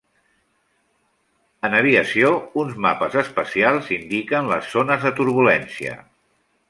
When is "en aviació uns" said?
1.69-2.79